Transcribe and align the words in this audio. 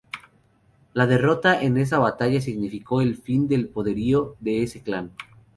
La 0.93 1.05
derrota 1.05 1.61
en 1.61 1.77
esa 1.77 1.99
batalla 1.99 2.41
significó 2.41 3.01
el 3.01 3.17
fin 3.17 3.47
del 3.47 3.67
poderío 3.69 4.35
de 4.39 4.63
ese 4.63 4.81
clan. 4.81 5.11